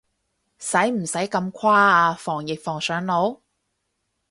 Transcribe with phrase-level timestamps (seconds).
[0.57, 3.41] 使唔使咁誇啊，防疫防上腦？